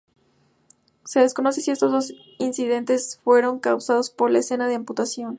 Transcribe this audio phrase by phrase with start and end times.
[1.05, 5.29] Se desconoce si estos dos incidentes fueron causados por la "escena de amputación".